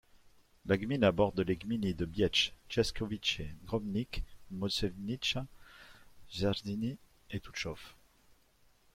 [0.65, 5.45] La gmina borde les gminy de Biecz, Ciężkowice, Gromnik, Moszczenica,
[6.27, 6.97] Szerzyny
[7.29, 7.93] et Tuchów.